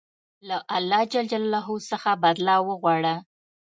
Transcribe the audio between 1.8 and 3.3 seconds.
څخه بدله وغواړه.